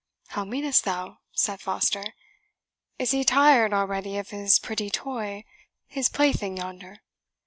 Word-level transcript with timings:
"How 0.29 0.43
meanest 0.43 0.83
thou?" 0.83 1.19
said 1.31 1.61
Foster. 1.61 2.15
"Is 2.97 3.11
he 3.11 3.23
tired 3.23 3.71
already 3.71 4.17
of 4.17 4.29
his 4.31 4.57
pretty 4.57 4.89
toy 4.89 5.45
his 5.85 6.09
plaything 6.09 6.57
yonder? 6.57 7.01